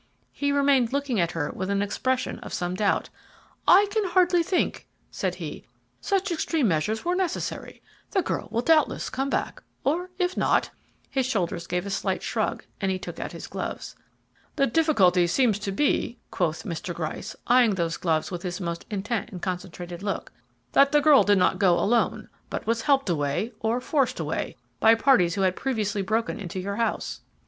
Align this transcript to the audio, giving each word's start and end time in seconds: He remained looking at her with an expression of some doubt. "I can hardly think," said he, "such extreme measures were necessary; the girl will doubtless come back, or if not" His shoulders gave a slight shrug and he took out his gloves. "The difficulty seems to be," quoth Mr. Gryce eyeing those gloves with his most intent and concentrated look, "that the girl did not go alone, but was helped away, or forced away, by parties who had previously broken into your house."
He 0.31 0.51
remained 0.51 0.93
looking 0.93 1.19
at 1.19 1.33
her 1.33 1.51
with 1.51 1.69
an 1.69 1.83
expression 1.83 2.39
of 2.39 2.55
some 2.55 2.73
doubt. 2.73 3.11
"I 3.67 3.85
can 3.91 4.03
hardly 4.05 4.41
think," 4.41 4.87
said 5.11 5.35
he, 5.35 5.63
"such 5.99 6.31
extreme 6.31 6.67
measures 6.69 7.05
were 7.05 7.13
necessary; 7.13 7.83
the 8.09 8.23
girl 8.23 8.47
will 8.49 8.63
doubtless 8.63 9.11
come 9.11 9.29
back, 9.29 9.61
or 9.83 10.09
if 10.17 10.35
not" 10.35 10.71
His 11.11 11.27
shoulders 11.27 11.67
gave 11.67 11.85
a 11.85 11.91
slight 11.91 12.23
shrug 12.23 12.65
and 12.81 12.89
he 12.91 12.97
took 12.97 13.19
out 13.19 13.31
his 13.31 13.45
gloves. 13.45 13.95
"The 14.55 14.65
difficulty 14.65 15.27
seems 15.27 15.59
to 15.59 15.71
be," 15.71 16.17
quoth 16.31 16.63
Mr. 16.63 16.95
Gryce 16.95 17.35
eyeing 17.45 17.75
those 17.75 17.97
gloves 17.97 18.31
with 18.31 18.41
his 18.41 18.59
most 18.59 18.87
intent 18.89 19.29
and 19.31 19.39
concentrated 19.39 20.01
look, 20.01 20.31
"that 20.71 20.91
the 20.91 21.01
girl 21.01 21.21
did 21.21 21.37
not 21.37 21.59
go 21.59 21.77
alone, 21.77 22.27
but 22.49 22.65
was 22.65 22.81
helped 22.81 23.07
away, 23.09 23.51
or 23.59 23.79
forced 23.79 24.19
away, 24.19 24.57
by 24.79 24.95
parties 24.95 25.35
who 25.35 25.41
had 25.41 25.55
previously 25.55 26.01
broken 26.01 26.39
into 26.39 26.59
your 26.59 26.77
house." 26.77 27.21